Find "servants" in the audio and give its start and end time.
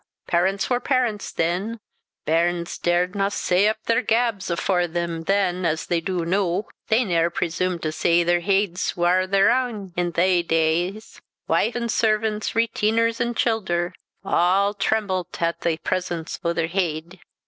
11.89-12.53